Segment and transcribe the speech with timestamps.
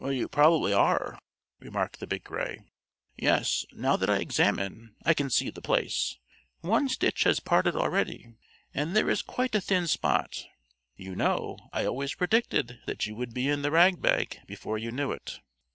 [0.03, 1.19] "You probably are,"
[1.59, 2.61] remarked the Big Gray.
[3.17, 6.17] "Yes, now that I examine, I can see the place.
[6.61, 8.33] One stitch has parted already,
[8.73, 10.47] and there is quite a thin spot.
[10.95, 14.91] You know I always predicted that you would be in the rag bag before you
[14.91, 15.39] knew it."